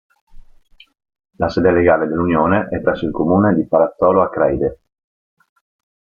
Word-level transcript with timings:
La 1.37 1.47
sede 1.47 1.69
legale 1.71 2.07
dell'Unione 2.07 2.69
è 2.71 2.81
presso 2.81 3.05
il 3.05 3.11
comune 3.11 3.53
di 3.53 3.67
Palazzolo 3.67 4.23
Acreide. 4.23 4.79